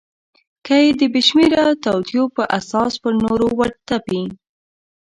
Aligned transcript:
کله 0.65 0.79
یې 0.85 0.91
د 0.99 1.01
بېشمیره 1.13 1.65
توطیو 1.83 2.23
په 2.35 2.43
اساس 2.57 2.93
پر 3.01 3.13
نورو 3.23 3.47
ورتپي. 3.59 4.23